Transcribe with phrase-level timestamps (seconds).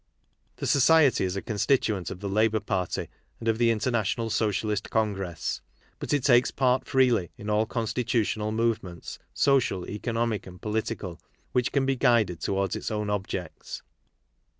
[0.55, 3.07] The Society is a constituent of the Labour Party
[3.39, 5.61] and of the International Socialist Congress;
[5.99, 11.19] but it takes part freely in all constitutional movements, social, economic and political,
[11.51, 13.83] which can be guided towards its own objects.